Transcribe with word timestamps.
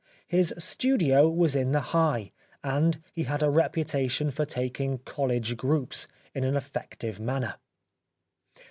His 0.27 0.51
studio 0.57 1.29
was 1.29 1.55
in 1.55 1.73
the" 1.73 1.79
High," 1.95 2.31
and 2.63 2.99
he 3.13 3.21
had 3.25 3.43
a 3.43 3.51
reputation 3.51 4.31
for 4.31 4.45
taking" 4.47 4.97
College 5.11 5.55
groups" 5.57 6.07
in 6.33 6.43
an 6.43 6.55
effective 6.57 7.19
manner. 7.19 7.57